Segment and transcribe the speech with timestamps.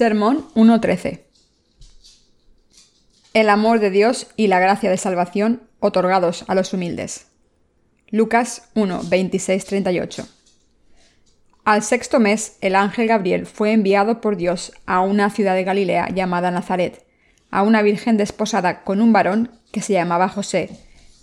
[0.00, 1.24] Sermón 1.13
[3.34, 7.26] El amor de Dios y la gracia de salvación otorgados a los humildes.
[8.08, 10.26] Lucas 1.26-38
[11.66, 16.08] Al sexto mes, el ángel Gabriel fue enviado por Dios a una ciudad de Galilea
[16.08, 17.04] llamada Nazaret,
[17.50, 20.70] a una virgen desposada con un varón que se llamaba José,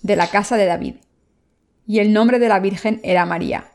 [0.03, 0.97] de la casa de David.
[1.87, 3.71] Y el nombre de la virgen era María.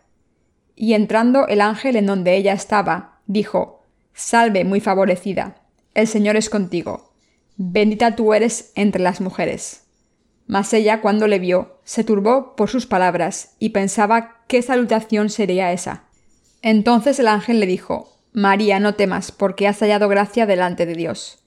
[0.77, 3.82] Y entrando el ángel en donde ella estaba, dijo,
[4.15, 5.57] Salve, muy favorecida,
[5.95, 7.13] el Señor es contigo.
[7.57, 9.85] Bendita tú eres entre las mujeres.
[10.47, 15.73] Mas ella, cuando le vio, se turbó por sus palabras y pensaba qué salutación sería
[15.73, 16.05] esa.
[16.61, 21.39] Entonces el ángel le dijo, María, no temas, porque has hallado gracia delante de Dios.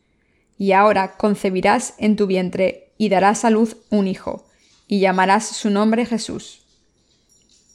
[0.58, 4.46] Y ahora concebirás en tu vientre y darás a luz un hijo,
[4.88, 6.66] y llamarás su nombre Jesús.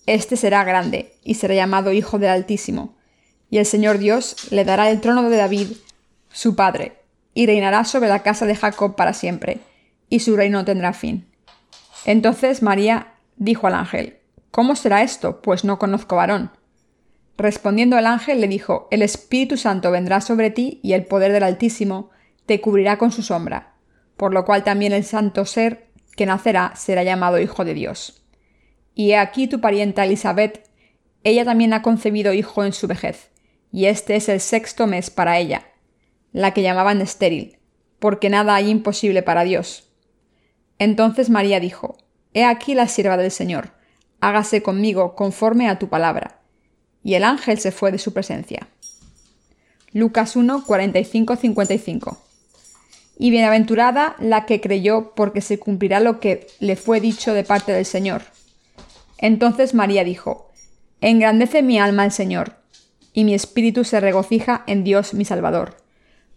[0.06, 2.96] Este será grande, y será llamado Hijo del Altísimo
[3.50, 5.72] y el Señor Dios le dará el trono de David,
[6.30, 6.98] su padre,
[7.34, 9.58] y reinará sobre la casa de Jacob para siempre,
[10.08, 11.26] y su reino tendrá fin.
[12.04, 14.18] Entonces María dijo al ángel,
[14.50, 15.42] ¿Cómo será esto?
[15.42, 16.50] Pues no conozco varón.
[17.36, 21.44] Respondiendo el ángel le dijo, El Espíritu Santo vendrá sobre ti y el poder del
[21.44, 22.10] Altísimo
[22.46, 23.74] te cubrirá con su sombra,
[24.16, 28.22] por lo cual también el santo ser que nacerá será llamado Hijo de Dios.
[28.94, 30.68] Y he aquí tu parienta Elizabeth,
[31.22, 33.29] ella también ha concebido hijo en su vejez,
[33.72, 35.66] y este es el sexto mes para ella,
[36.32, 37.58] la que llamaban estéril,
[37.98, 39.88] porque nada hay imposible para Dios.
[40.78, 41.98] Entonces María dijo,
[42.32, 43.72] He aquí la sierva del Señor,
[44.20, 46.40] hágase conmigo conforme a tu palabra.
[47.02, 48.68] Y el ángel se fue de su presencia.
[49.92, 52.18] Lucas 1, 45, 55.
[53.18, 57.72] Y bienaventurada la que creyó porque se cumplirá lo que le fue dicho de parte
[57.72, 58.22] del Señor.
[59.18, 60.50] Entonces María dijo,
[61.00, 62.59] Engrandece mi alma al Señor,
[63.12, 65.76] y mi espíritu se regocija en Dios mi Salvador,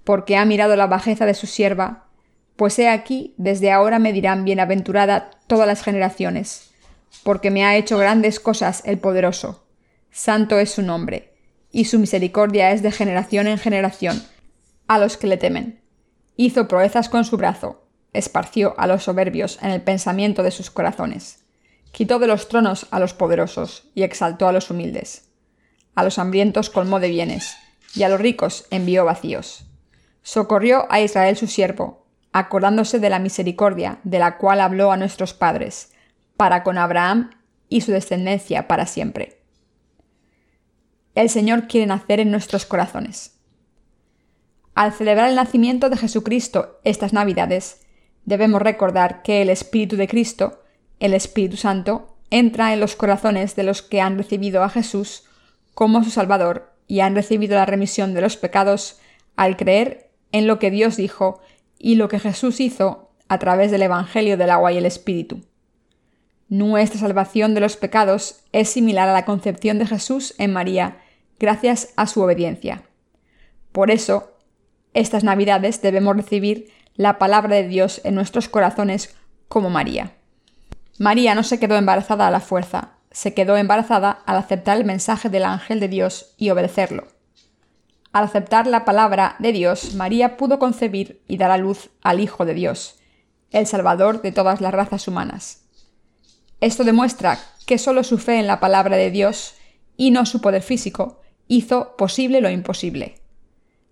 [0.03, 2.07] porque ha mirado la bajeza de su sierva,
[2.55, 6.71] pues he aquí, desde ahora me dirán bienaventurada todas las generaciones,
[7.23, 9.65] porque me ha hecho grandes cosas el poderoso.
[10.11, 11.33] Santo es su nombre,
[11.71, 14.21] y su misericordia es de generación en generación,
[14.87, 15.81] a los que le temen.
[16.35, 21.45] Hizo proezas con su brazo, esparció a los soberbios en el pensamiento de sus corazones.
[21.91, 25.32] Quitó de los tronos a los poderosos y exaltó a los humildes
[25.95, 27.55] a los hambrientos colmó de bienes,
[27.95, 29.65] y a los ricos envió vacíos.
[30.21, 35.33] Socorrió a Israel su siervo, acordándose de la misericordia de la cual habló a nuestros
[35.33, 35.91] padres,
[36.37, 37.31] para con Abraham
[37.69, 39.39] y su descendencia para siempre.
[41.15, 43.35] El Señor quiere nacer en nuestros corazones.
[44.73, 47.81] Al celebrar el nacimiento de Jesucristo estas Navidades,
[48.25, 50.63] debemos recordar que el Espíritu de Cristo,
[50.99, 55.25] el Espíritu Santo, entra en los corazones de los que han recibido a Jesús
[55.73, 58.99] como su Salvador y han recibido la remisión de los pecados
[59.35, 61.41] al creer en lo que Dios dijo
[61.79, 65.41] y lo que Jesús hizo a través del Evangelio del agua y el Espíritu.
[66.49, 70.97] Nuestra salvación de los pecados es similar a la concepción de Jesús en María,
[71.39, 72.83] gracias a su obediencia.
[73.71, 74.37] Por eso,
[74.93, 79.15] estas Navidades debemos recibir la palabra de Dios en nuestros corazones
[79.47, 80.13] como María.
[80.99, 85.29] María no se quedó embarazada a la fuerza, se quedó embarazada al aceptar el mensaje
[85.29, 87.07] del ángel de Dios y obedecerlo.
[88.11, 92.43] Al aceptar la palabra de Dios, María pudo concebir y dar a luz al Hijo
[92.43, 92.99] de Dios,
[93.51, 95.61] el Salvador de todas las razas humanas.
[96.59, 99.55] Esto demuestra que solo su fe en la palabra de Dios
[99.95, 103.19] y no su poder físico hizo posible lo imposible.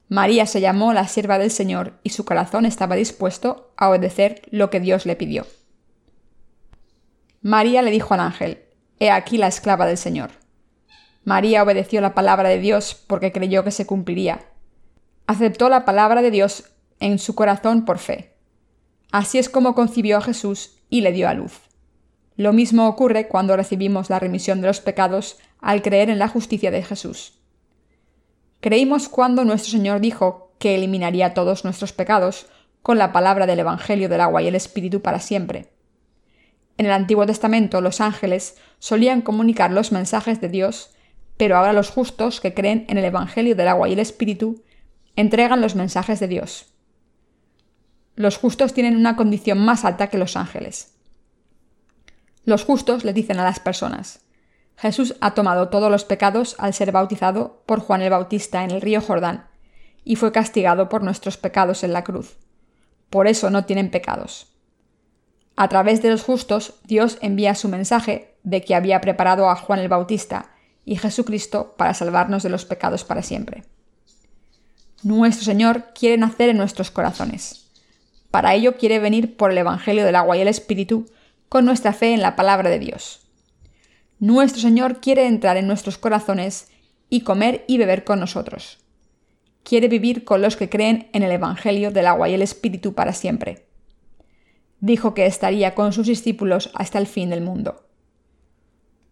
[0.09, 4.69] María se llamó la sierva del Señor y su corazón estaba dispuesto a obedecer lo
[4.69, 5.45] que Dios le pidió.
[7.41, 8.65] María le dijo al ángel,
[9.01, 10.29] He aquí la esclava del Señor.
[11.23, 14.45] María obedeció la palabra de Dios porque creyó que se cumpliría.
[15.25, 16.65] Aceptó la palabra de Dios
[16.99, 18.35] en su corazón por fe.
[19.11, 21.61] Así es como concibió a Jesús y le dio a luz.
[22.35, 26.69] Lo mismo ocurre cuando recibimos la remisión de los pecados al creer en la justicia
[26.69, 27.39] de Jesús.
[28.59, 32.45] Creímos cuando nuestro Señor dijo que eliminaría todos nuestros pecados
[32.83, 35.71] con la palabra del Evangelio del agua y el Espíritu para siempre.
[36.77, 40.91] En el Antiguo Testamento los ángeles solían comunicar los mensajes de Dios,
[41.37, 44.63] pero ahora los justos que creen en el Evangelio del agua y el Espíritu
[45.15, 46.73] entregan los mensajes de Dios.
[48.15, 50.93] Los justos tienen una condición más alta que los ángeles.
[52.43, 54.21] Los justos le dicen a las personas,
[54.77, 58.81] Jesús ha tomado todos los pecados al ser bautizado por Juan el Bautista en el
[58.81, 59.47] río Jordán,
[60.03, 62.37] y fue castigado por nuestros pecados en la cruz.
[63.11, 64.50] Por eso no tienen pecados.
[65.55, 69.79] A través de los justos, Dios envía su mensaje de que había preparado a Juan
[69.79, 70.51] el Bautista
[70.85, 73.63] y Jesucristo para salvarnos de los pecados para siempre.
[75.03, 77.67] Nuestro Señor quiere nacer en nuestros corazones.
[78.29, 81.05] Para ello quiere venir por el Evangelio del agua y el Espíritu
[81.49, 83.21] con nuestra fe en la palabra de Dios.
[84.19, 86.69] Nuestro Señor quiere entrar en nuestros corazones
[87.09, 88.77] y comer y beber con nosotros.
[89.63, 93.13] Quiere vivir con los que creen en el Evangelio del agua y el Espíritu para
[93.13, 93.67] siempre.
[94.81, 97.87] Dijo que estaría con sus discípulos hasta el fin del mundo.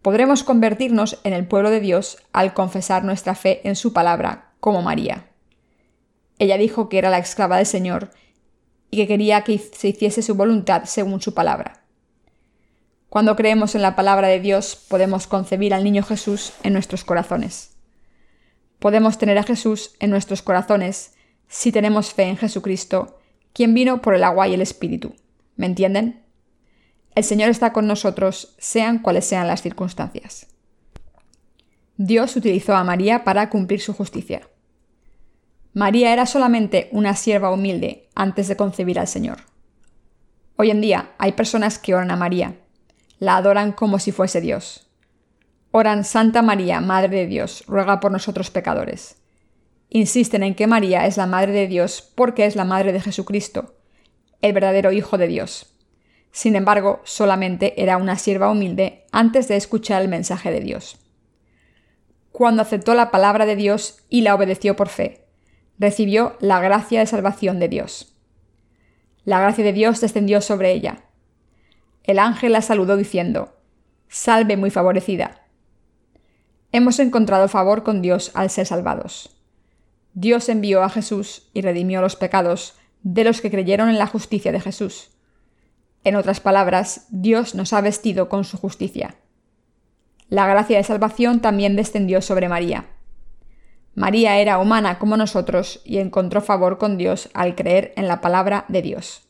[0.02, 4.82] Podremos convertirnos en el pueblo de Dios al confesar nuestra fe en su palabra, como
[4.82, 5.30] María.
[6.40, 8.12] Ella dijo que era la esclava del Señor
[8.90, 11.84] y que quería que se hiciese su voluntad según su palabra.
[13.10, 17.76] Cuando creemos en la palabra de Dios, podemos concebir al niño Jesús en nuestros corazones.
[18.80, 21.14] Podemos tener a Jesús en nuestros corazones
[21.48, 23.20] si tenemos fe en Jesucristo,
[23.52, 25.14] quien vino por el agua y el Espíritu.
[25.60, 26.24] ¿Me entienden?
[27.16, 30.48] El Señor está con nosotros, sean cuales sean las circunstancias.
[31.98, 34.48] Dios utilizó a María para cumplir su justicia.
[35.74, 39.40] María era solamente una sierva humilde antes de concebir al Señor.
[40.56, 42.56] Hoy en día hay personas que oran a María,
[43.20, 44.90] la adoran como si fuese Dios.
[45.72, 49.18] Oran Santa María, Madre de Dios, ruega por nosotros pecadores.
[49.90, 53.76] Insisten en que María es la Madre de Dios porque es la Madre de Jesucristo,
[54.42, 55.76] el verdadero Hijo de Dios.
[56.32, 60.98] Sin embargo, solamente era una sierva humilde antes de escuchar el mensaje de Dios.
[62.32, 65.26] Cuando aceptó la palabra de Dios y la obedeció por fe,
[65.78, 68.16] recibió la gracia de salvación de Dios.
[69.26, 71.04] La gracia de Dios descendió sobre ella.
[72.04, 73.56] El ángel la saludó diciendo,
[74.08, 75.46] Salve muy favorecida.
[76.72, 79.36] Hemos encontrado favor con Dios al ser salvados.
[80.14, 84.52] Dios envió a Jesús y redimió los pecados de los que creyeron en la justicia
[84.52, 85.12] de Jesús.
[86.04, 89.16] En otras palabras, Dios nos ha vestido con su justicia.
[90.30, 92.86] La gracia de salvación también descendió sobre María.
[93.96, 98.66] María era humana como nosotros y encontró favor con Dios al creer en la palabra
[98.68, 99.24] de Dios.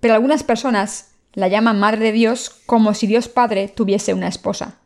[0.00, 4.78] Pero algunas personas la llaman Madre de Dios como si Dios Padre tuviese una esposa.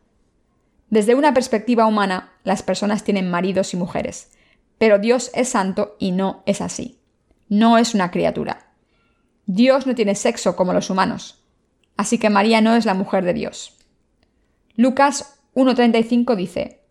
[0.90, 4.30] Desde una perspectiva humana, las personas tienen maridos y mujeres,
[4.84, 6.98] pero Dios es santo y no es así.
[7.48, 8.66] No es una criatura.
[9.46, 11.42] Dios no tiene sexo como los humanos,
[11.96, 13.78] así que María no es la mujer de Dios.
[14.76, 16.82] Lucas 1.35 dice,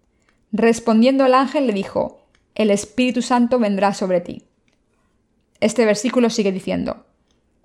[0.51, 2.25] Respondiendo el ángel le dijo,
[2.55, 4.47] El Espíritu Santo vendrá sobre ti.
[5.59, 7.05] Este versículo sigue diciendo,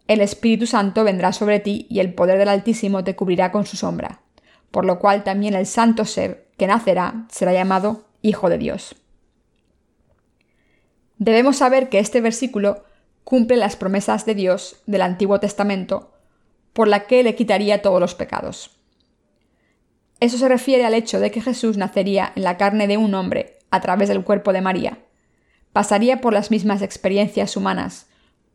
[0.08, 3.78] El Espíritu Santo vendrá sobre ti y el poder del Altísimo te cubrirá con su
[3.78, 4.20] sombra,
[4.70, 8.94] por lo cual también el santo ser que nacerá será llamado Hijo de Dios.
[11.19, 12.85] Debemos saber que este versículo
[13.25, 16.12] cumple las promesas de Dios del Antiguo Testamento,
[16.73, 18.70] por la que le quitaría todos los pecados.
[20.20, 23.59] Eso se refiere al hecho de que Jesús nacería en la carne de un hombre
[23.70, 24.99] a través del cuerpo de María.
[25.73, 28.06] Pasaría por las mismas experiencias humanas,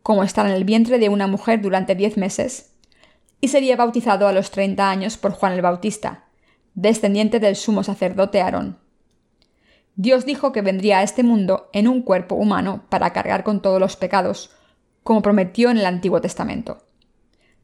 [0.02, 2.72] como estar en el vientre de una mujer durante diez meses,
[3.40, 6.24] y sería bautizado a los treinta años por Juan el Bautista,
[6.74, 8.78] descendiente del sumo sacerdote Aarón.
[9.96, 13.78] Dios dijo que vendría a este mundo en un cuerpo humano para cargar con todos
[13.78, 14.50] los pecados,
[15.04, 16.78] como prometió en el Antiguo Testamento.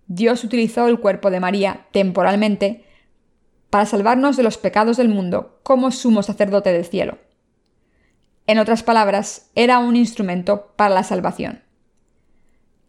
[0.07, 2.85] Dios utilizó el cuerpo de María temporalmente
[3.69, 7.19] para salvarnos de los pecados del mundo como sumo sacerdote del cielo.
[8.47, 11.63] En otras palabras, era un instrumento para la salvación.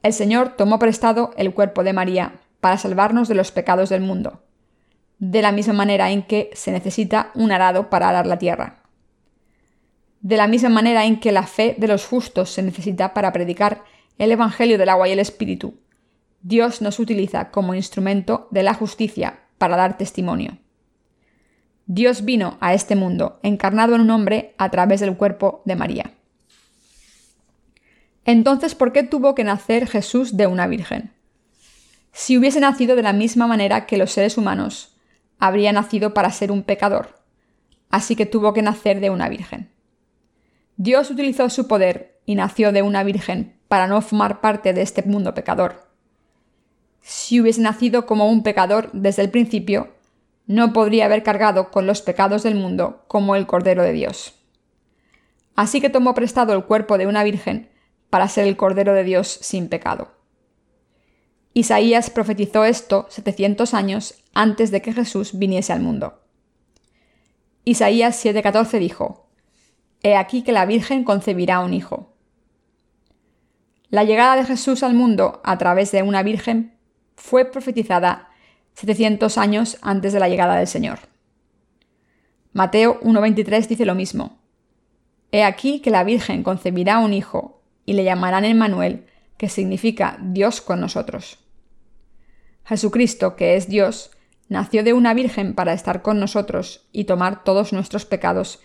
[0.03, 4.43] El Señor tomó prestado el cuerpo de María para salvarnos de los pecados del mundo,
[5.19, 8.80] de la misma manera en que se necesita un arado para arar la tierra.
[10.21, 13.83] De la misma manera en que la fe de los justos se necesita para predicar
[14.19, 15.79] el Evangelio del agua y el Espíritu,
[16.43, 20.57] Dios nos utiliza como instrumento de la justicia para dar testimonio.
[21.87, 26.13] Dios vino a este mundo encarnado en un hombre a través del cuerpo de María.
[28.23, 31.11] Entonces, ¿por qué tuvo que nacer Jesús de una virgen?
[32.11, 34.95] Si hubiese nacido de la misma manera que los seres humanos,
[35.39, 37.19] habría nacido para ser un pecador,
[37.89, 39.70] así que tuvo que nacer de una virgen.
[40.83, 45.03] Dios utilizó su poder y nació de una virgen para no formar parte de este
[45.03, 45.87] mundo pecador.
[47.01, 49.93] Si hubiese nacido como un pecador desde el principio,
[50.47, 54.33] no podría haber cargado con los pecados del mundo como el Cordero de Dios.
[55.55, 57.69] Así que tomó prestado el cuerpo de una virgen
[58.09, 60.11] para ser el Cordero de Dios sin pecado.
[61.53, 66.23] Isaías profetizó esto 700 años antes de que Jesús viniese al mundo.
[67.65, 69.30] Isaías 7:14 dijo,
[70.03, 72.13] He aquí que la Virgen concebirá un hijo.
[73.89, 76.77] La llegada de Jesús al mundo a través de una Virgen
[77.15, 78.29] fue profetizada
[78.73, 80.99] 700 años antes de la llegada del Señor.
[82.53, 84.39] Mateo 1.23 dice lo mismo.
[85.31, 89.05] He aquí que la Virgen concebirá un hijo, y le llamarán Emmanuel,
[89.37, 91.39] que significa Dios con nosotros.
[92.65, 94.11] Jesucristo, que es Dios,
[94.49, 98.59] nació de una Virgen para estar con nosotros y tomar todos nuestros pecados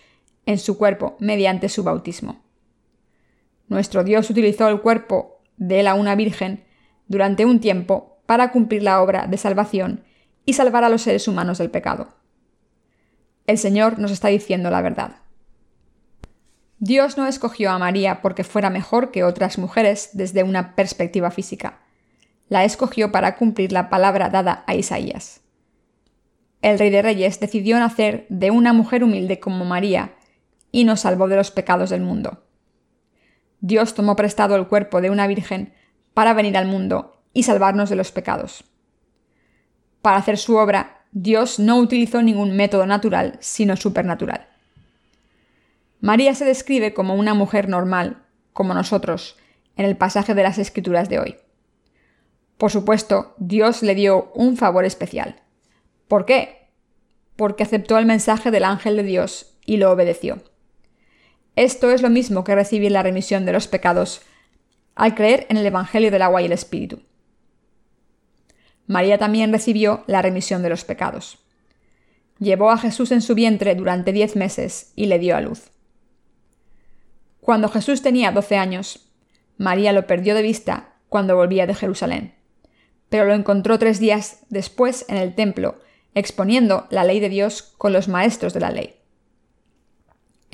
[0.47, 2.41] en su cuerpo mediante su bautismo.
[3.69, 6.65] Nuestro Dios utilizó el cuerpo de la una Virgen
[7.09, 10.05] durante un tiempo para cumplir la obra de salvación
[10.45, 12.09] y salvar a los seres humanos del pecado.
[13.47, 15.17] El Señor nos está diciendo la verdad.
[16.79, 21.81] Dios no escogió a María porque fuera mejor que otras mujeres desde una perspectiva física.
[22.49, 25.41] La escogió para cumplir la palabra dada a Isaías.
[26.63, 30.16] El Rey de Reyes decidió nacer de una mujer humilde como María
[30.73, 32.43] y nos salvó de los pecados del mundo.
[33.61, 35.75] Dios tomó prestado el cuerpo de una virgen
[36.15, 38.65] para venir al mundo y salvarnos de los pecados.
[40.03, 44.49] Para hacer su obra, Dios no utilizó ningún método natural, sino supernatural.
[46.01, 49.37] María se describe como una mujer normal, como nosotros,
[49.77, 51.37] en el pasaje de las Escrituras de hoy.
[52.59, 55.43] Por supuesto, Dios le dio un favor especial.
[56.09, 56.69] ¿Por qué?
[57.37, 60.43] Porque aceptó el mensaje del ángel de Dios y lo obedeció.
[61.57, 64.21] Esto es lo mismo que recibir la remisión de los pecados
[64.95, 67.01] al creer en el Evangelio del agua y el Espíritu.
[68.87, 71.39] María también recibió la remisión de los pecados.
[72.39, 75.71] Llevó a Jesús en su vientre durante diez meses y le dio a luz.
[77.41, 79.09] Cuando Jesús tenía doce años,
[79.57, 82.35] María lo perdió de vista cuando volvía de Jerusalén,
[83.09, 85.81] pero lo encontró tres días después en el templo,
[86.15, 88.96] exponiendo la ley de Dios con los maestros de la ley.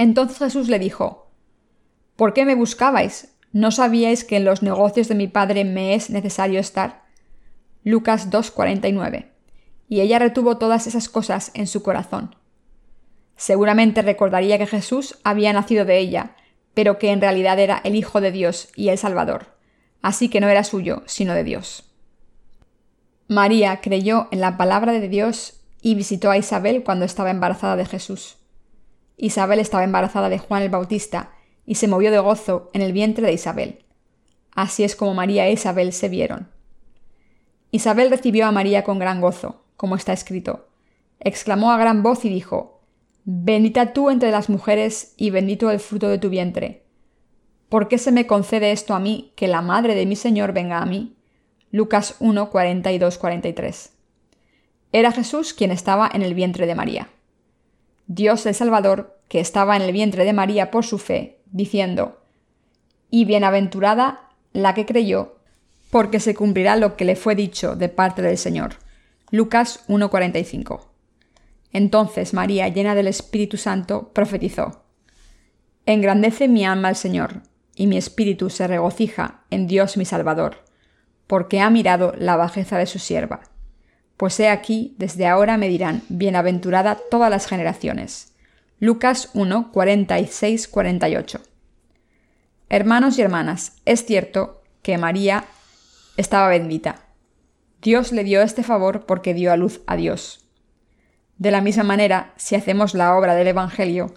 [0.02, 1.30] Entonces Jesús le dijo,
[2.16, 3.36] ¿Por qué me buscabais?
[3.52, 7.04] ¿No sabíais que en los negocios de mi Padre me es necesario estar?
[7.84, 9.28] Lucas 2.49.
[9.88, 12.34] Y ella retuvo todas esas cosas en su corazón.
[13.36, 16.34] Seguramente recordaría que Jesús había nacido de ella,
[16.74, 19.56] pero que en realidad era el Hijo de Dios y el Salvador,
[20.00, 21.92] así que no era suyo, sino de Dios.
[23.28, 27.86] María creyó en la palabra de Dios y visitó a Isabel cuando estaba embarazada de
[27.86, 28.41] Jesús.
[29.16, 31.32] Isabel estaba embarazada de Juan el Bautista
[31.64, 33.84] y se movió de gozo en el vientre de Isabel.
[34.54, 36.50] Así es como María e Isabel se vieron.
[37.70, 40.68] Isabel recibió a María con gran gozo, como está escrito.
[41.20, 42.82] Exclamó a gran voz y dijo,
[43.24, 46.84] Bendita tú entre las mujeres y bendito el fruto de tu vientre.
[47.68, 50.82] ¿Por qué se me concede esto a mí, que la madre de mi Señor venga
[50.82, 51.16] a mí?
[51.70, 53.92] Lucas 1, 42, 43.
[54.92, 57.08] Era Jesús quien estaba en el vientre de María.
[58.06, 62.20] Dios el Salvador, que estaba en el vientre de María por su fe, diciendo,
[63.10, 65.36] Y bienaventurada la que creyó,
[65.90, 68.76] porque se cumplirá lo que le fue dicho de parte del Señor.
[69.30, 70.88] Lucas 1:45.
[71.72, 74.84] Entonces María, llena del Espíritu Santo, profetizó.
[75.86, 77.42] Engrandece mi alma al Señor,
[77.74, 80.64] y mi espíritu se regocija en Dios mi Salvador,
[81.26, 83.40] porque ha mirado la bajeza de su sierva.
[84.16, 88.32] Pues he aquí, desde ahora me dirán, bienaventurada todas las generaciones.
[88.78, 91.40] Lucas 1, 46, 48.
[92.68, 95.44] Hermanos y hermanas, es cierto que María
[96.16, 97.00] estaba bendita.
[97.80, 100.46] Dios le dio este favor porque dio a luz a Dios.
[101.38, 104.14] De la misma manera, si hacemos la obra del Evangelio,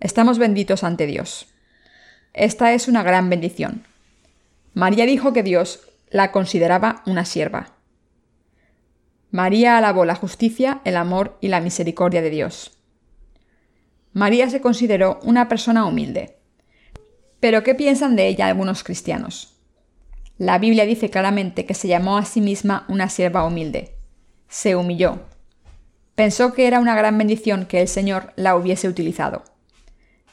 [0.00, 1.48] estamos benditos ante Dios.
[2.32, 3.84] Esta es una gran bendición.
[4.74, 7.77] María dijo que Dios la consideraba una sierva.
[9.30, 12.78] María alabó la justicia, el amor y la misericordia de Dios.
[14.12, 16.38] María se consideró una persona humilde.
[17.40, 19.54] Pero ¿qué piensan de ella algunos cristianos?
[20.38, 23.96] La Biblia dice claramente que se llamó a sí misma una sierva humilde.
[24.48, 25.20] Se humilló,
[26.18, 29.44] Pensó que era una gran bendición que el Señor la hubiese utilizado.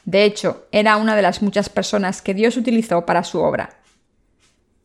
[0.04, 3.78] De hecho, era una de las muchas personas que Dios utilizó para su obra.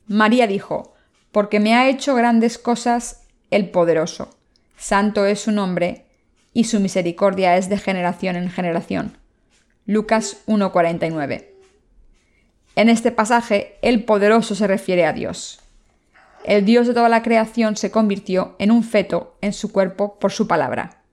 [0.06, 0.94] María dijo,
[1.32, 3.21] porque me ha hecho grandes cosas
[3.52, 4.36] el poderoso.
[4.78, 6.08] Santo es su nombre,
[6.54, 9.18] y su misericordia es de generación en generación.
[9.86, 11.50] Lucas 1:49.
[12.76, 15.60] En este pasaje, el poderoso se refiere a Dios.
[16.44, 20.32] El Dios de toda la creación se convirtió en un feto en su cuerpo por
[20.32, 21.04] su palabra.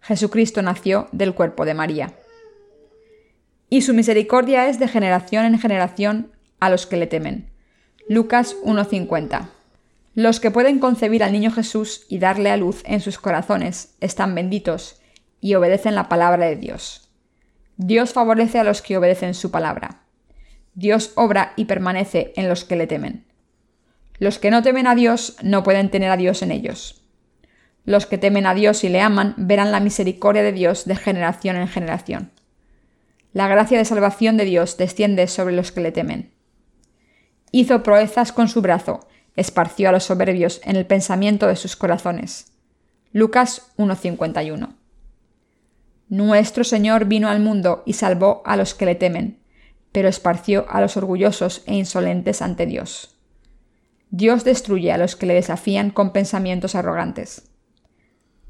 [0.00, 2.14] Jesucristo nació del cuerpo de María.
[3.68, 7.50] Y su misericordia es de generación en generación a los que le temen.
[8.08, 9.55] Lucas 1.50.
[10.16, 14.34] Los que pueden concebir al niño Jesús y darle a luz en sus corazones están
[14.34, 14.98] benditos
[15.42, 17.10] y obedecen la palabra de Dios.
[17.76, 20.04] Dios favorece a los que obedecen su palabra.
[20.72, 23.26] Dios obra y permanece en los que le temen.
[24.18, 27.04] Los que no temen a Dios no pueden tener a Dios en ellos.
[27.84, 31.56] Los que temen a Dios y le aman verán la misericordia de Dios de generación
[31.56, 32.32] en generación.
[33.34, 36.32] La gracia de salvación de Dios desciende sobre los que le temen.
[37.52, 42.52] Hizo proezas con su brazo, esparció a los soberbios en el pensamiento de sus corazones.
[43.12, 44.74] Lucas 1.51
[46.08, 49.38] Nuestro Señor vino al mundo y salvó a los que le temen,
[49.92, 53.16] pero esparció a los orgullosos e insolentes ante Dios.
[54.10, 57.48] Dios destruye a los que le desafían con pensamientos arrogantes.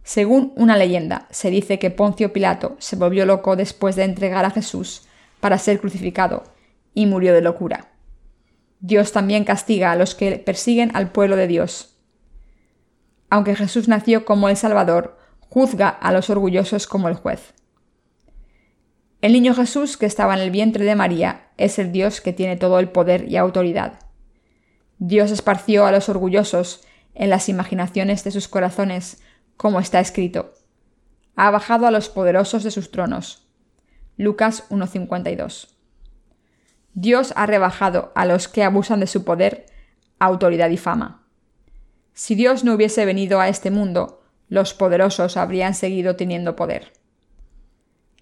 [0.03, 4.51] Según una leyenda, se dice que Poncio Pilato se volvió loco después de entregar a
[4.51, 5.09] Jesús
[5.41, 6.45] para ser crucificado
[6.95, 7.96] y murió de locura.
[8.81, 11.97] Dios también castiga a los que persiguen al pueblo de Dios.
[13.31, 17.55] Aunque Jesús nació como el Salvador, juzga a los orgullosos como el juez.
[19.23, 22.57] El niño Jesús que estaba en el vientre de María es el Dios que tiene
[22.57, 23.99] todo el poder y autoridad.
[24.99, 29.23] Dios esparció a los orgullosos en las imaginaciones de sus corazones,
[29.57, 30.53] como está escrito.
[31.35, 33.49] Ha bajado a los poderosos de sus tronos.
[34.17, 35.76] Lucas 1.52.
[36.99, 39.67] Dios ha rebajado a los que abusan de su poder,
[40.19, 41.27] autoridad y fama.
[42.15, 46.95] Si Dios no hubiese venido a este mundo, los poderosos habrían seguido teniendo poder.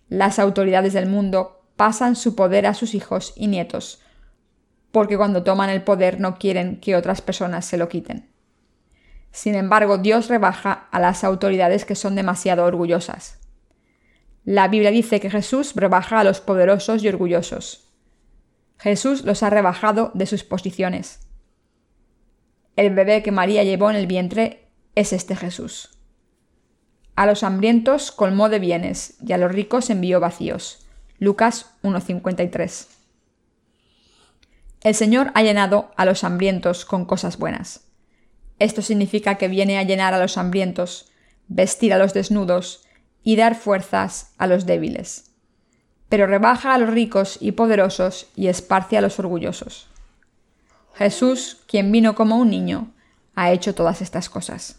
[0.09, 4.03] Las autoridades del mundo pasan su poder a sus hijos y nietos,
[4.91, 8.29] porque cuando toman el poder no quieren que otras personas se lo quiten.
[9.31, 13.39] Sin embargo, Dios rebaja a las autoridades que son demasiado orgullosas.
[14.45, 17.84] La Biblia dice que Jesús rebaja a los poderosos y orgullosos.
[18.85, 21.21] Jesús los ha rebajado de sus posiciones.
[22.77, 25.99] El bebé que María llevó en el vientre es este Jesús.
[27.17, 30.87] A los hambrientos colmó de bienes y a los ricos envió vacíos.
[31.19, 32.89] Lucas 1.53.
[34.83, 37.89] El Señor ha llenado a los hambrientos con cosas buenas.
[38.59, 41.11] Esto significa que viene a llenar a los hambrientos,
[41.49, 42.85] vestir a los desnudos
[43.23, 45.34] y dar fuerzas a los débiles
[46.15, 49.89] pero rebaja a los ricos y poderosos y esparce a los orgullosos.
[50.95, 52.93] Jesús, quien vino como un niño,
[53.35, 54.77] ha hecho todas estas cosas.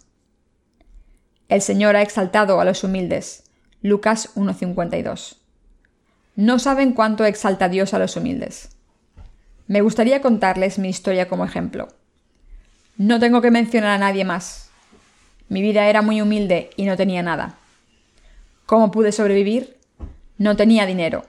[1.50, 3.44] El Señor ha exaltado a los humildes.
[3.82, 5.36] Lucas 1.52.
[6.38, 8.70] No saben cuánto exalta Dios a los humildes.
[9.68, 11.90] Me gustaría contarles mi historia como ejemplo.
[12.96, 14.70] No tengo que mencionar a nadie más.
[15.50, 17.58] Mi vida era muy humilde y no tenía nada.
[18.66, 19.76] ¿Cómo pude sobrevivir?
[20.38, 21.26] No tenía dinero.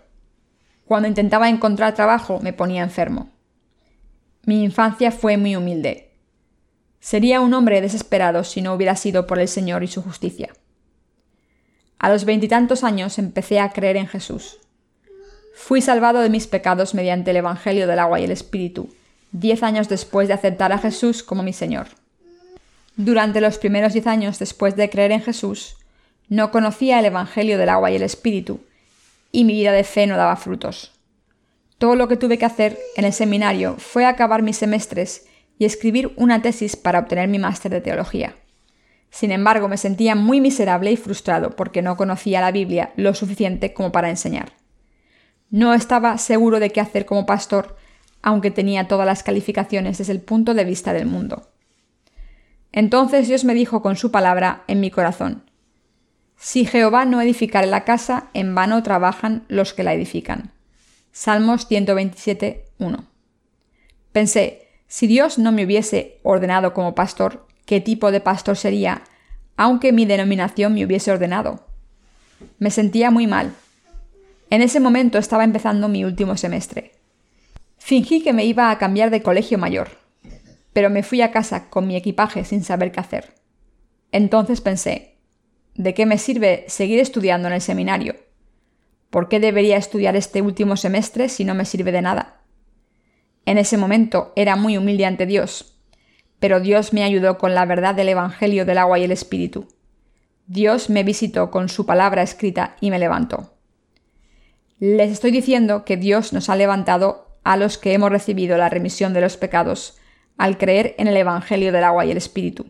[0.85, 3.31] Cuando intentaba encontrar trabajo me ponía enfermo.
[4.45, 6.11] Mi infancia fue muy humilde.
[7.01, 10.53] Sería un hombre desesperado si no hubiera sido por el Señor y su justicia.
[11.99, 14.59] A los veintitantos años empecé a creer en Jesús.
[15.55, 18.93] Fui salvado de mis pecados mediante el Evangelio del agua y el Espíritu,
[19.33, 21.87] diez años después de aceptar a Jesús como mi Señor.
[22.97, 25.77] Durante los primeros diez años después de creer en Jesús,
[26.29, 28.61] no conocía el Evangelio del agua y el Espíritu,
[29.33, 30.93] y mi vida de fe no daba frutos.
[31.79, 35.27] Todo lo que tuve que hacer en el seminario fue acabar mis semestres
[35.59, 38.37] y escribir una tesis para obtener mi máster de teología.
[39.11, 43.73] Sin embargo, me sentía muy miserable y frustrado porque no conocía la Biblia lo suficiente
[43.73, 44.53] como para enseñar.
[45.51, 47.77] No estaba seguro de qué hacer como pastor,
[48.21, 51.51] aunque tenía todas las calificaciones desde el punto de vista del mundo.
[52.73, 55.46] Entonces Dios me dijo con su palabra en mi corazón,
[56.37, 60.53] si Jehová no edificare la casa, en vano trabajan los que la edifican.
[61.13, 63.07] Salmos 127, 1.
[64.13, 69.03] Pensé, si Dios no me hubiese ordenado como pastor, ¿qué tipo de pastor sería,
[69.57, 71.67] aunque mi denominación me hubiese ordenado?
[72.59, 73.53] Me sentía muy mal.
[74.51, 76.93] En ese momento estaba empezando mi último semestre.
[77.79, 79.89] Fingí que me iba a cambiar de colegio mayor,
[80.73, 83.35] pero me fui a casa con mi equipaje sin saber qué hacer.
[84.13, 85.16] Entonces pensé,
[85.77, 88.17] ¿De qué me sirve seguir estudiando en el seminario?
[89.11, 92.41] ¿Por qué debería estudiar este último semestre si no me sirve de nada?
[93.45, 95.79] En ese momento era muy humilde ante Dios,
[96.39, 99.69] pero Dios me ayudó con la verdad del Evangelio del agua y el Espíritu.
[100.47, 103.53] Dios me visitó con su palabra escrita y me levantó.
[104.79, 109.13] Les estoy diciendo que Dios nos ha levantado a los que hemos recibido la remisión
[109.13, 109.99] de los pecados
[110.39, 112.67] al creer en el Evangelio del agua y el Espíritu.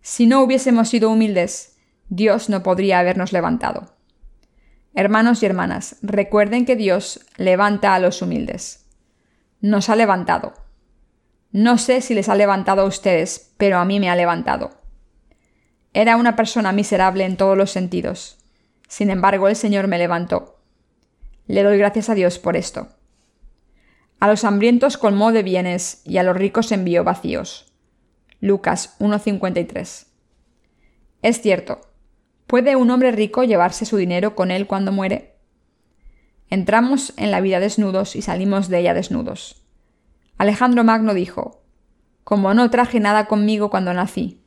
[0.00, 1.73] Si no hubiésemos sido humildes,
[2.08, 3.94] Dios no podría habernos levantado.
[4.94, 8.86] Hermanos y hermanas, recuerden que Dios levanta a los humildes.
[9.60, 10.54] Nos ha levantado.
[11.50, 14.70] No sé si les ha levantado a ustedes, pero a mí me ha levantado.
[15.92, 18.38] Era una persona miserable en todos los sentidos.
[18.88, 20.60] Sin embargo, el Señor me levantó.
[21.46, 22.88] Le doy gracias a Dios por esto.
[24.20, 27.72] A los hambrientos colmó de bienes y a los ricos envió vacíos.
[28.40, 30.06] Lucas 1.53.
[31.22, 31.80] Es cierto,
[32.46, 35.36] ¿Puede un hombre rico llevarse su dinero con él cuando muere?
[36.50, 39.64] Entramos en la vida desnudos y salimos de ella desnudos.
[40.36, 41.62] Alejandro Magno dijo,
[42.22, 44.42] Como no traje nada conmigo cuando nací,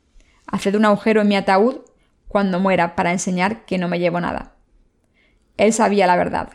[0.46, 1.82] haced un agujero en mi ataúd
[2.28, 4.56] cuando muera para enseñar que no me llevo nada.
[5.58, 6.50] Él sabía la verdad.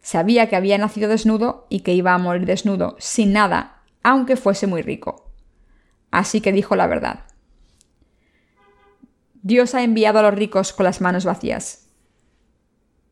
[0.00, 4.66] Sabía que había nacido desnudo y que iba a morir desnudo, sin nada, aunque fuese
[4.66, 5.30] muy rico.
[6.10, 7.20] Así que dijo la verdad.
[9.44, 11.84] Dios ha enviado a los ricos con las manos vacías.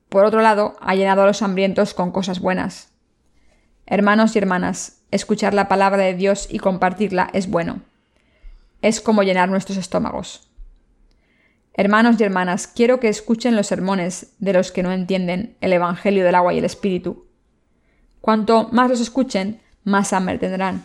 [0.08, 2.88] Por otro lado, ha llenado a los hambrientos con cosas buenas.
[3.84, 7.82] Hermanos y hermanas, escuchar la palabra de Dios y compartirla es bueno.
[8.80, 10.48] Es como llenar nuestros estómagos.
[11.74, 16.24] Hermanos y hermanas, quiero que escuchen los sermones de los que no entienden el Evangelio
[16.24, 17.26] del agua y el Espíritu.
[18.22, 20.82] Cuanto más los escuchen, más hambre tendrán.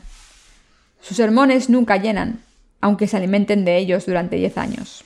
[1.00, 2.42] Sus sermones nunca llenan,
[2.82, 5.06] aunque se alimenten de ellos durante diez años.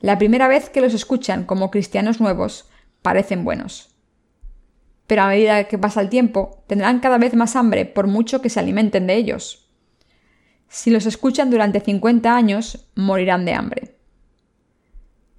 [0.00, 2.68] La primera vez que los escuchan como cristianos nuevos,
[3.02, 3.94] parecen buenos.
[5.06, 8.50] Pero a medida que pasa el tiempo, tendrán cada vez más hambre por mucho que
[8.50, 9.70] se alimenten de ellos.
[10.68, 13.96] Si los escuchan durante 50 años, morirán de hambre.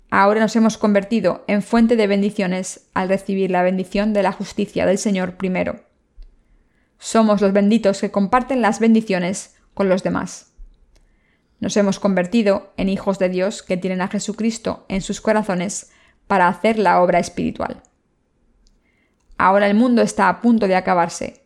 [0.09, 4.85] Ahora nos hemos convertido en fuente de bendiciones al recibir la bendición de la justicia
[4.85, 5.81] del Señor primero.
[6.97, 10.46] Somos los benditos que comparten las bendiciones con los demás.
[11.59, 15.91] Nos hemos convertido en hijos de Dios que tienen a Jesucristo en sus corazones
[16.27, 17.81] para hacer la obra espiritual.
[19.37, 21.43] Ahora el mundo está a punto de acabarse.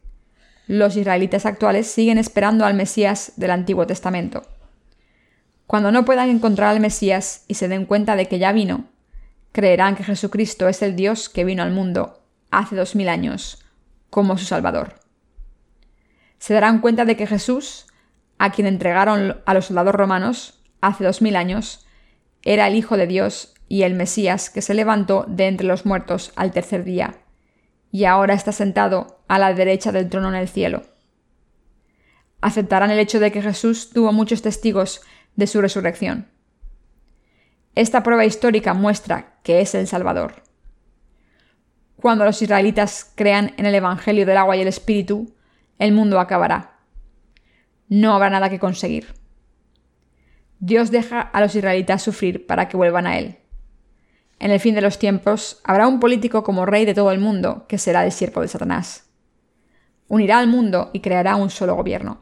[0.68, 4.44] Los israelitas actuales siguen esperando al Mesías del Antiguo Testamento.
[5.68, 8.86] Cuando no puedan encontrar al Mesías y se den cuenta de que ya vino,
[9.52, 12.22] creerán que Jesucristo es el Dios que vino al mundo
[12.52, 13.64] hace dos mil años
[14.10, 14.96] como su Salvador.
[16.40, 17.88] Se darán cuenta de que Jesús,
[18.42, 21.86] a quien entregaron a los soldados romanos hace dos mil años,
[22.42, 26.34] era el Hijo de Dios y el Mesías que se levantó de entre los muertos
[26.36, 27.20] al tercer día,
[27.92, 30.82] y ahora está sentado a la derecha del trono en el cielo.
[32.42, 35.02] Aceptarán el hecho de que Jesús tuvo muchos testigos
[35.36, 36.28] de su resurrección.
[37.76, 40.42] Esta prueba histórica muestra que es el Salvador.
[41.96, 45.32] Cuando los israelitas crean en el Evangelio del agua y el Espíritu,
[45.78, 46.71] el mundo acabará.
[47.92, 49.14] No habrá nada que conseguir.
[50.62, 53.40] Dios deja a los israelitas sufrir para que vuelvan a Él.
[54.40, 57.66] En el fin de los tiempos, habrá un político como rey de todo el mundo,
[57.68, 59.10] que será el siervo de Satanás.
[60.08, 62.22] Unirá al mundo y creará un solo gobierno.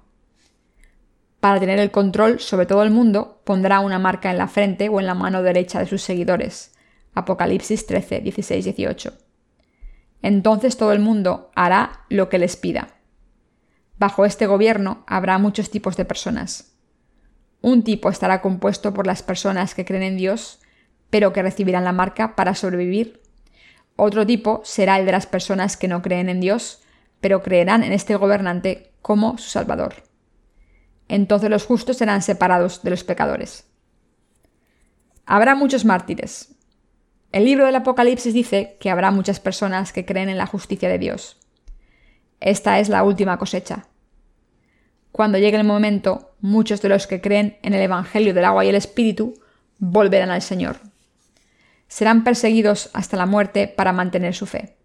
[1.39, 4.99] Para tener el control sobre todo el mundo, pondrá una marca en la frente o
[4.99, 6.73] en la mano derecha de sus seguidores.
[7.13, 9.13] Apocalipsis 13, 16, 18.
[10.23, 12.98] Entonces todo el mundo hará lo que les pida.
[13.99, 16.73] Bajo este gobierno habrá muchos tipos de personas.
[17.62, 20.62] Un tipo estará compuesto por las personas que creen en Dios,
[21.09, 23.21] pero que recibirán la marca para sobrevivir.
[23.97, 26.81] Otro tipo será el de las personas que no creen en Dios,
[27.19, 29.95] pero creerán en este gobernante como su Salvador.
[31.09, 33.65] Entonces los justos serán separados de los pecadores.
[35.25, 36.55] Habrá muchos mártires.
[37.33, 40.99] El libro del Apocalipsis dice que habrá muchas personas que creen en la justicia de
[40.99, 41.38] Dios.
[42.39, 43.88] Esta es la última cosecha.
[45.19, 48.69] Cuando llegue el momento, muchos de los que creen en el Evangelio del agua y
[48.69, 49.34] el Espíritu
[49.77, 50.77] volverán al Señor
[51.89, 54.77] serán perseguidos hasta la muerte para mantener su fe.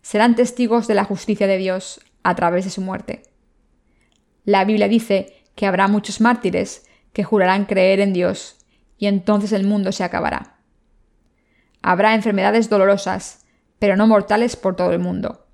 [0.00, 3.20] Serán testigos de la justicia de Dios a través de su muerte.
[4.46, 8.64] La Biblia dice que habrá muchos mártires que jurarán creer en Dios
[8.96, 10.56] y entonces el mundo se acabará.
[11.82, 13.44] Habrá enfermedades dolorosas,
[13.78, 15.46] pero no mortales por todo el mundo.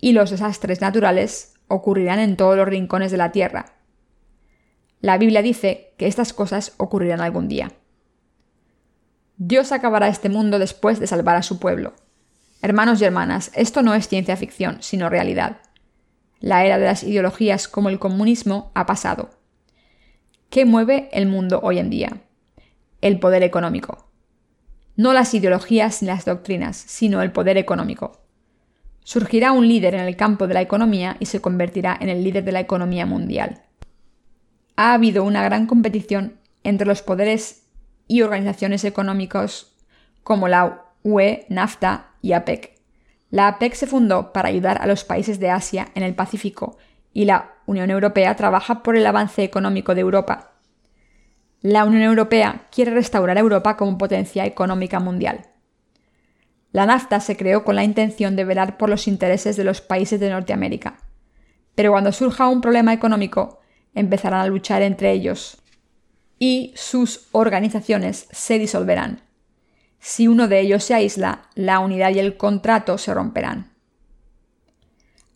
[0.00, 3.74] Y los desastres naturales ocurrirán en todos los rincones de la tierra.
[5.00, 7.72] La Biblia dice que estas cosas ocurrirán algún día.
[9.36, 11.94] Dios acabará este mundo después de salvar a su pueblo.
[12.62, 15.58] Hermanos y hermanas, esto no es ciencia ficción, sino realidad.
[16.40, 19.30] La era de las ideologías como el comunismo ha pasado.
[20.48, 22.22] ¿Qué mueve el mundo hoy en día?
[23.00, 24.10] El poder económico.
[24.96, 28.25] No las ideologías ni las doctrinas, sino el poder económico.
[29.06, 32.42] Surgirá un líder en el campo de la economía y se convertirá en el líder
[32.42, 33.62] de la economía mundial.
[34.74, 37.68] Ha habido una gran competición entre los poderes
[38.08, 39.76] y organizaciones económicas
[40.24, 42.80] como la UE, NAFTA y APEC.
[43.30, 46.76] La APEC se fundó para ayudar a los países de Asia en el Pacífico
[47.12, 50.50] y la Unión Europea trabaja por el avance económico de Europa.
[51.60, 55.46] La Unión Europea quiere restaurar a Europa como potencia económica mundial.
[56.76, 60.20] La NAFTA se creó con la intención de velar por los intereses de los países
[60.20, 60.98] de Norteamérica.
[61.74, 63.60] Pero cuando surja un problema económico,
[63.94, 65.56] empezarán a luchar entre ellos
[66.38, 69.22] y sus organizaciones se disolverán.
[70.00, 73.72] Si uno de ellos se aísla, la unidad y el contrato se romperán.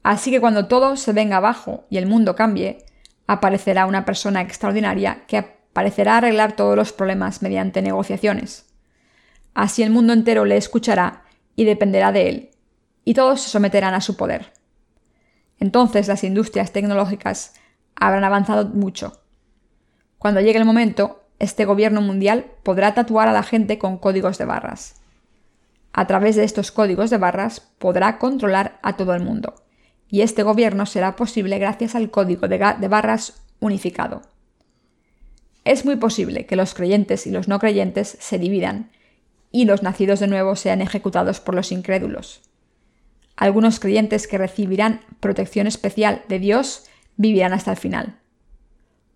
[0.03, 2.85] Así que cuando todo se venga abajo y el mundo cambie,
[3.27, 8.67] aparecerá una persona extraordinaria que parecerá arreglar todos los problemas mediante negociaciones.
[9.55, 11.25] Así el mundo entero le escuchará
[11.57, 12.51] y dependerá de él,
[13.05, 14.53] y todos se someterán a su poder.
[15.59, 17.55] Entonces las industrias tecnológicas
[17.95, 19.21] habrán avanzado mucho.
[20.19, 24.45] Cuando llegue el momento, este gobierno mundial podrá tatuar a la gente con códigos de
[24.45, 25.01] barras.
[25.93, 29.55] A través de estos códigos de barras podrá controlar a todo el mundo,
[30.09, 34.23] y este gobierno será posible gracias al código de, barras unificado.
[35.65, 38.91] Es muy posible que los creyentes y los no creyentes se dividan
[39.51, 42.43] y los nacidos de nuevo sean ejecutados por los incrédulos.
[43.37, 46.85] Algunos creyentes que recibirán protección especial de Dios
[47.17, 48.19] vivirán hasta el final.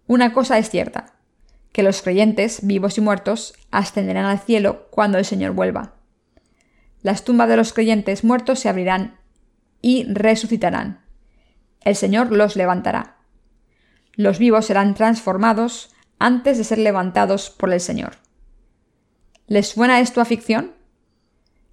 [0.06, 1.14] Una cosa es cierta,
[1.72, 5.94] que los creyentes, vivos y muertos, ascenderán al cielo cuando el Señor vuelva.
[7.02, 9.18] Las tumbas de los creyentes muertos se abrirán
[9.82, 11.04] y resucitarán.
[11.82, 13.16] El Señor los levantará.
[14.14, 18.23] Los vivos serán transformados antes de ser levantados por el Señor.
[19.46, 20.72] ¿Les suena esto a ficción?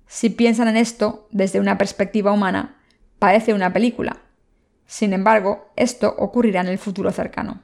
[0.07, 2.77] Si piensan en esto desde una perspectiva humana,
[3.17, 4.17] parece una película.
[4.85, 7.61] Sin embargo, esto ocurrirá en el futuro cercano.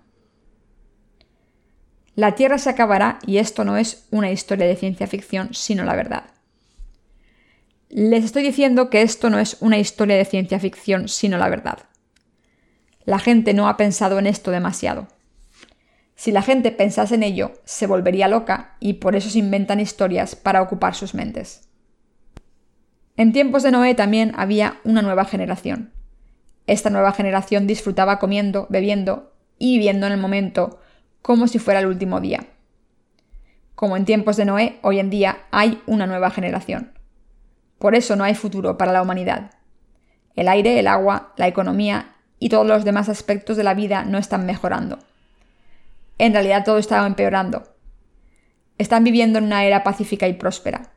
[2.16, 5.96] La Tierra se acabará y esto no es una historia de ciencia ficción, sino la
[5.96, 6.24] verdad.
[7.90, 11.80] Les estoy diciendo que esto no es una historia de ciencia ficción, sino la verdad.
[13.04, 15.08] La gente no ha pensado en esto demasiado.
[16.18, 20.36] Si la gente pensase en ello, se volvería loca y por eso se inventan historias
[20.36, 21.70] para ocupar sus mentes.
[23.18, 25.94] En tiempos de Noé también había una nueva generación.
[26.66, 30.80] Esta nueva generación disfrutaba comiendo, bebiendo y viviendo en el momento
[31.22, 32.48] como si fuera el último día.
[33.76, 36.94] Como en tiempos de Noé, hoy en día hay una nueva generación.
[37.78, 39.52] Por eso no hay futuro para la humanidad.
[40.36, 44.18] El aire, el agua, la economía y todos los demás aspectos de la vida no
[44.18, 44.98] están mejorando
[46.18, 47.76] en realidad todo está empeorando.
[48.78, 50.92] Están viviendo en una era pacífica y próspera.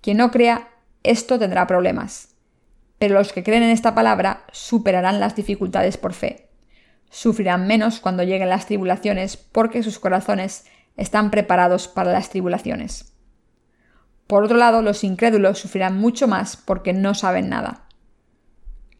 [0.00, 0.68] Quien no crea
[1.02, 2.34] esto tendrá problemas.
[2.98, 6.48] Pero los que creen en esta palabra superarán las dificultades por fe.
[7.10, 13.12] Sufrirán menos cuando lleguen las tribulaciones porque sus corazones están preparados para las tribulaciones.
[14.26, 17.86] Por otro lado, los incrédulos sufrirán mucho más porque no saben nada.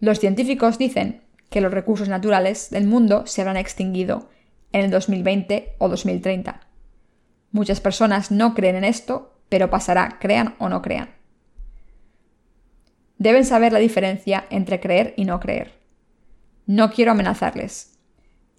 [0.00, 4.28] Los científicos dicen que los recursos naturales del mundo se habrán extinguido
[4.72, 6.60] en el 2020 o 2030.
[7.50, 11.10] Muchas personas no creen en esto, pero pasará, crean o no crean.
[13.18, 15.74] Deben saber la diferencia entre creer y no creer.
[16.66, 17.98] No quiero amenazarles.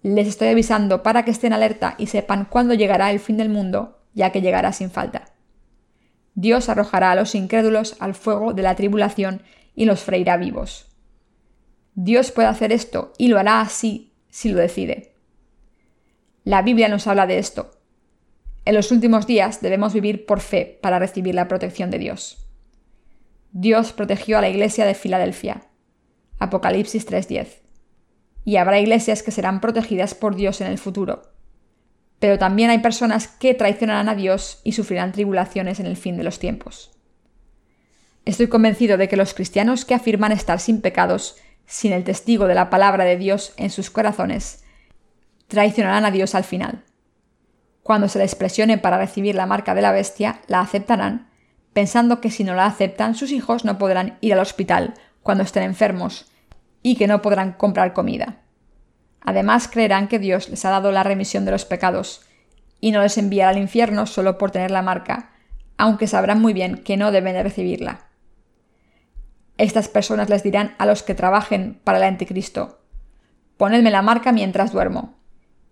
[0.02, 4.00] Les estoy avisando para que estén alerta y sepan cuándo llegará el fin del mundo,
[4.14, 5.32] ya que llegará sin falta.
[6.34, 9.42] Dios arrojará a los incrédulos al fuego de la tribulación
[9.74, 10.86] y los freirá vivos.
[11.94, 15.13] Dios puede hacer esto y lo hará así si lo decide.
[16.44, 17.70] La Biblia nos habla de esto.
[18.66, 22.46] En los últimos días debemos vivir por fe para recibir la protección de Dios.
[23.52, 25.62] Dios protegió a la iglesia de Filadelfia.
[26.38, 27.62] Apocalipsis 3:10.
[28.44, 31.22] Y habrá iglesias que serán protegidas por Dios en el futuro.
[32.18, 36.24] Pero también hay personas que traicionarán a Dios y sufrirán tribulaciones en el fin de
[36.24, 36.90] los tiempos.
[38.26, 42.54] Estoy convencido de que los cristianos que afirman estar sin pecados, sin el testigo de
[42.54, 44.63] la palabra de Dios en sus corazones,
[45.48, 46.84] traicionarán a Dios al final.
[47.82, 51.28] Cuando se les presione para recibir la marca de la bestia, la aceptarán,
[51.72, 55.64] pensando que si no la aceptan, sus hijos no podrán ir al hospital cuando estén
[55.64, 56.26] enfermos
[56.82, 58.40] y que no podrán comprar comida.
[59.20, 62.22] Además, creerán que Dios les ha dado la remisión de los pecados
[62.80, 65.30] y no les enviará al infierno solo por tener la marca,
[65.78, 68.08] aunque sabrán muy bien que no deben de recibirla.
[69.56, 72.80] Estas personas les dirán a los que trabajen para el anticristo,
[73.56, 75.14] ponedme la marca mientras duermo.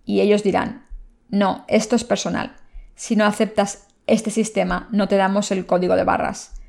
[0.05, 0.85] Y ellos dirán,
[1.29, 2.55] no, esto es personal.
[2.95, 6.61] Si no aceptas este sistema, no te damos el código de barras.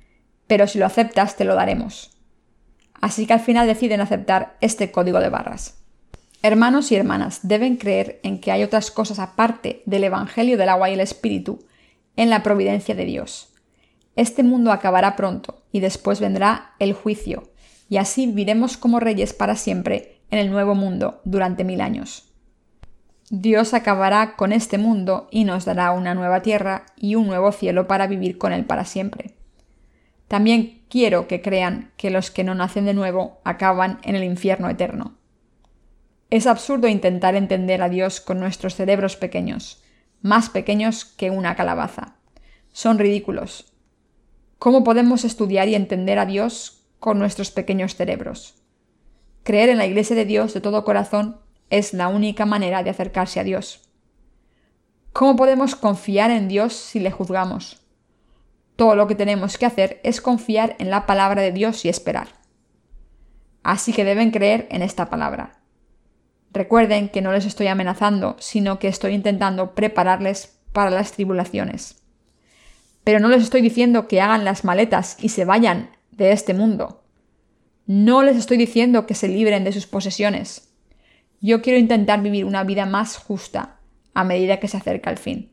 [0.46, 2.16] Pero si lo aceptas, te lo daremos.
[3.00, 5.84] Así que al final deciden aceptar este código de barras.
[6.42, 10.90] Hermanos y hermanas deben creer en que hay otras cosas aparte del Evangelio del agua
[10.90, 11.66] y el Espíritu
[12.16, 13.48] en la providencia de Dios.
[14.16, 17.50] Este mundo acabará pronto y después vendrá el juicio,
[17.88, 22.33] y así viviremos como reyes para siempre en el nuevo mundo durante mil años.
[23.40, 27.88] Dios acabará con este mundo y nos dará una nueva tierra y un nuevo cielo
[27.88, 29.34] para vivir con Él para siempre.
[30.28, 34.70] También quiero que crean que los que no nacen de nuevo acaban en el infierno
[34.70, 35.16] eterno.
[36.30, 39.82] Es absurdo intentar entender a Dios con nuestros cerebros pequeños,
[40.22, 42.14] más pequeños que una calabaza.
[42.70, 43.72] Son ridículos.
[44.60, 48.62] ¿Cómo podemos estudiar y entender a Dios con nuestros pequeños cerebros?
[49.42, 51.40] Creer en la Iglesia de Dios de todo corazón
[51.70, 53.82] es la única manera de acercarse a Dios.
[55.12, 57.80] ¿Cómo podemos confiar en Dios si le juzgamos?
[58.76, 62.28] Todo lo que tenemos que hacer es confiar en la palabra de Dios y esperar.
[63.62, 65.60] Así que deben creer en esta palabra.
[66.52, 72.02] Recuerden que no les estoy amenazando, sino que estoy intentando prepararles para las tribulaciones.
[73.04, 77.02] Pero no les estoy diciendo que hagan las maletas y se vayan de este mundo.
[77.86, 80.73] No les estoy diciendo que se libren de sus posesiones.
[81.46, 83.76] Yo quiero intentar vivir una vida más justa
[84.14, 85.52] a medida que se acerca el fin.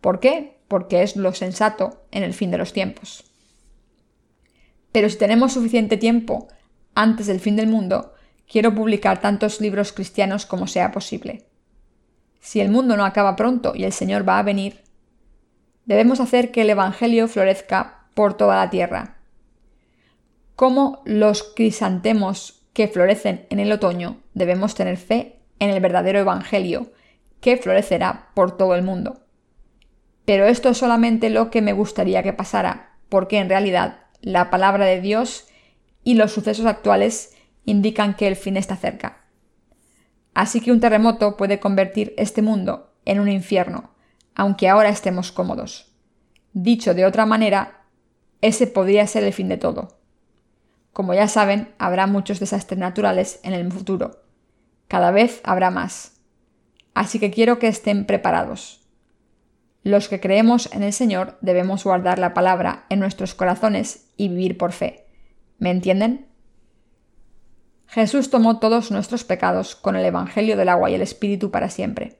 [0.00, 0.60] ¿Por qué?
[0.68, 3.24] Porque es lo sensato en el fin de los tiempos.
[4.92, 6.46] Pero si tenemos suficiente tiempo
[6.94, 8.14] antes del fin del mundo,
[8.46, 11.48] quiero publicar tantos libros cristianos como sea posible.
[12.38, 14.84] Si el mundo no acaba pronto y el Señor va a venir,
[15.84, 19.16] debemos hacer que el Evangelio florezca por toda la tierra.
[20.54, 26.92] Como los crisantemos que florecen en el otoño, debemos tener fe en el verdadero Evangelio,
[27.40, 29.24] que florecerá por todo el mundo.
[30.24, 34.84] Pero esto es solamente lo que me gustaría que pasara, porque en realidad la palabra
[34.84, 35.48] de Dios
[36.04, 39.24] y los sucesos actuales indican que el fin está cerca.
[40.32, 43.90] Así que un terremoto puede convertir este mundo en un infierno,
[44.36, 45.92] aunque ahora estemos cómodos.
[46.52, 47.86] Dicho de otra manera,
[48.40, 49.97] ese podría ser el fin de todo.
[50.98, 54.24] Como ya saben, habrá muchos desastres naturales en el futuro.
[54.88, 56.20] Cada vez habrá más.
[56.92, 58.80] Así que quiero que estén preparados.
[59.84, 64.58] Los que creemos en el Señor debemos guardar la palabra en nuestros corazones y vivir
[64.58, 65.06] por fe.
[65.58, 66.26] ¿Me entienden?
[67.86, 72.18] Jesús tomó todos nuestros pecados con el Evangelio del agua y el Espíritu para siempre.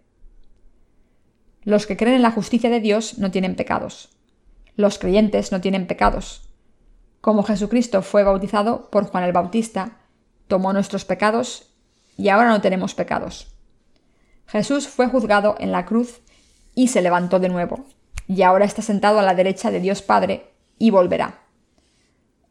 [1.64, 4.16] Los que creen en la justicia de Dios no tienen pecados.
[4.76, 6.47] Los creyentes no tienen pecados,
[7.20, 9.98] como Jesucristo fue bautizado por Juan el Bautista,
[10.46, 11.70] tomó nuestros pecados
[12.16, 13.54] y ahora no tenemos pecados.
[14.46, 16.20] Jesús fue juzgado en la cruz
[16.74, 17.84] y se levantó de nuevo,
[18.26, 21.40] y ahora está sentado a la derecha de Dios Padre y volverá.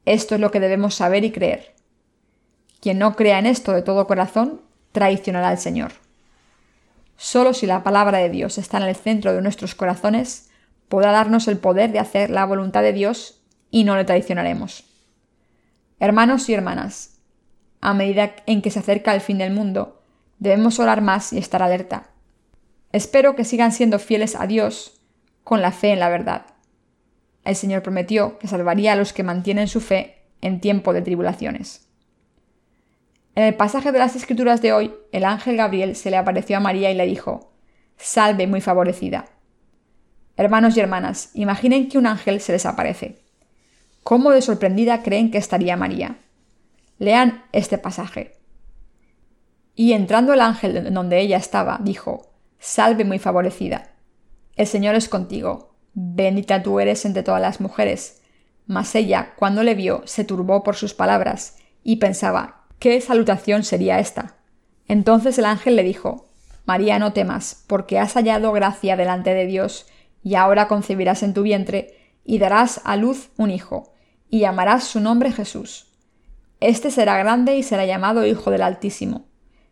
[0.05, 1.75] Esto es lo que debemos saber y creer.
[2.79, 5.93] Quien no crea en esto de todo corazón, traicionará al Señor.
[7.17, 10.49] Solo si la palabra de Dios está en el centro de nuestros corazones,
[10.87, 13.36] podrá darnos el poder de hacer la voluntad de Dios
[13.77, 14.85] y no le traicionaremos.
[15.99, 17.19] Hermanos y hermanas,
[17.79, 20.01] a medida en que se acerca el fin del mundo,
[20.39, 22.09] debemos orar más y estar alerta.
[22.91, 24.99] Espero que sigan siendo fieles a Dios
[25.43, 26.47] con la fe en la verdad.
[27.45, 31.87] El Señor prometió que salvaría a los que mantienen su fe en tiempo de tribulaciones.
[33.35, 36.61] En el pasaje de las Escrituras de hoy, el ángel Gabriel se le apareció a
[36.61, 37.53] María y le dijo,
[37.95, 39.25] Salve muy favorecida.
[40.35, 43.26] Hermanos y hermanas, imaginen que un ángel se les aparece.
[44.07, 46.19] ¿Cómo de sorprendida creen que estaría María?
[46.97, 48.37] Lean este pasaje.
[49.75, 53.89] Y entrando el ángel donde ella estaba, dijo, Salve muy favorecida.
[54.55, 55.75] El Señor es contigo.
[55.93, 58.21] Bendita tú eres entre todas las mujeres.
[58.65, 63.99] Mas ella, cuando le vio, se turbó por sus palabras, y pensaba, ¿qué salutación sería
[63.99, 64.37] esta?
[64.87, 66.29] Entonces el ángel le dijo,
[66.63, 69.85] María, no temas, porque has hallado gracia delante de Dios,
[70.23, 73.91] y ahora concebirás en tu vientre, y darás a luz un hijo,
[74.29, 75.87] y llamarás su nombre Jesús.
[76.59, 79.25] Este será grande y será llamado Hijo del Altísimo,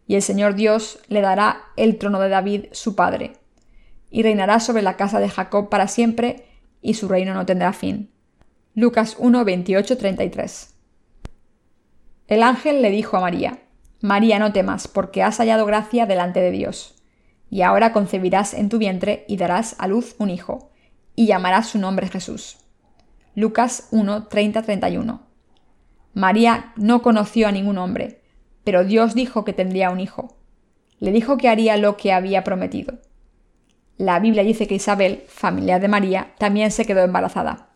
[0.08, 3.34] y el Señor Dios le dará el trono de David, su padre,
[4.12, 6.46] y reinará sobre la casa de Jacob para siempre,
[6.82, 8.12] y su reino no tendrá fin.
[8.76, 10.76] Lucas 1, 28, 33.
[12.28, 13.60] El ángel le dijo a María,
[14.02, 16.96] María, no temas, porque has hallado gracia delante de Dios.
[17.50, 20.72] Y ahora concebirás en tu vientre y darás a luz un hijo,
[21.16, 22.65] y llamarás su nombre Jesús.
[23.36, 25.20] Lucas 1, 30-31.
[26.14, 28.22] María no conoció a ningún hombre,
[28.64, 30.38] pero Dios dijo que tendría un hijo.
[31.00, 33.00] Le dijo que haría lo que había prometido.
[33.98, 37.72] La Biblia dice que Isabel, familiar de María, también se quedó embarazada.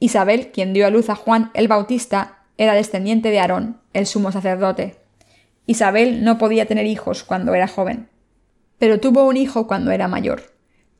[0.00, 4.32] Isabel, quien dio a luz a Juan el Bautista, era descendiente de Aarón, el sumo
[4.32, 4.96] sacerdote.
[5.64, 8.10] Isabel no podía tener hijos cuando era joven,
[8.78, 10.42] pero tuvo un hijo cuando era mayor.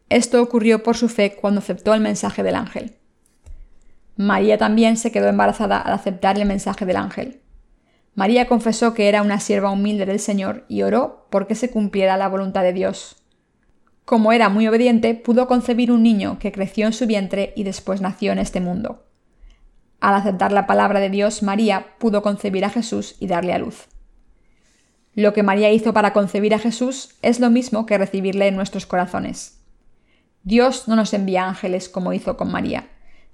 [0.08, 2.97] Esto ocurrió por su fe cuando aceptó el mensaje del ángel.
[4.18, 7.40] María también se quedó embarazada al aceptar el mensaje del ángel.
[8.16, 12.26] María confesó que era una sierva humilde del Señor y oró porque se cumpliera la
[12.26, 13.22] voluntad de Dios.
[14.04, 18.00] Como era muy obediente, pudo concebir un niño que creció en su vientre y después
[18.00, 19.06] nació en este mundo.
[20.00, 23.86] Al aceptar la palabra de Dios, María pudo concebir a Jesús y darle a luz.
[25.14, 28.84] Lo que María hizo para concebir a Jesús es lo mismo que recibirle en nuestros
[28.84, 29.60] corazones.
[30.42, 32.88] Dios no nos envía ángeles como hizo con María,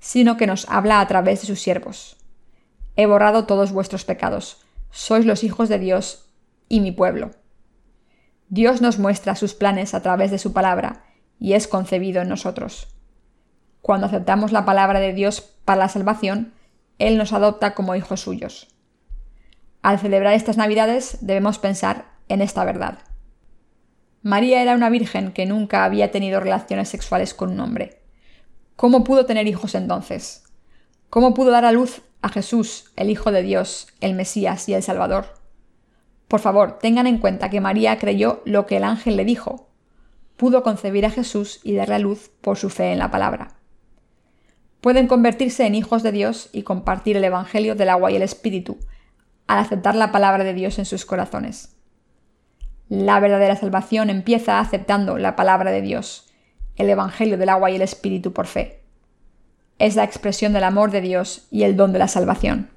[0.04, 2.18] sino que nos habla a través de sus siervos.
[2.94, 4.62] He borrado todos vuestros pecados.
[4.90, 6.28] Sois los hijos de Dios
[6.68, 7.30] y mi pueblo.
[8.50, 11.06] Dios nos muestra sus planes a través de su palabra
[11.38, 12.94] y es concebido en nosotros.
[13.80, 16.52] Cuando aceptamos la palabra de Dios para la salvación,
[16.98, 18.68] Él nos adopta como hijos suyos.
[19.80, 22.98] Al celebrar estas Navidades debemos pensar en esta verdad.
[24.20, 28.03] María era una virgen que nunca había tenido relaciones sexuales con un hombre.
[28.76, 30.44] ¿Cómo pudo tener hijos entonces?
[31.08, 34.82] ¿Cómo pudo dar a luz a Jesús, el Hijo de Dios, el Mesías y el
[34.82, 35.34] Salvador?
[36.26, 39.68] Por favor, tengan en cuenta que María creyó lo que el ángel le dijo.
[40.36, 43.54] Pudo concebir a Jesús y darle a luz por su fe en la palabra.
[44.80, 48.78] Pueden convertirse en hijos de Dios y compartir el Evangelio del agua y el Espíritu,
[49.46, 51.76] al aceptar la palabra de Dios en sus corazones.
[52.88, 56.33] La verdadera salvación empieza aceptando la palabra de Dios,
[56.76, 58.80] el Evangelio del agua y el Espíritu por fe.
[59.78, 62.70] Es la expresión del amor de Dios y el don de la salvación.